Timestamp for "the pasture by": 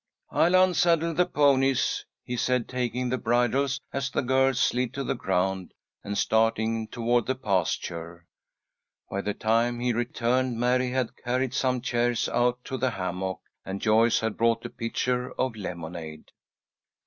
7.27-9.21